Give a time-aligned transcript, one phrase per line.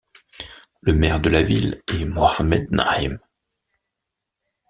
[0.81, 3.19] Le maire de la ville est Mohamed Naeem.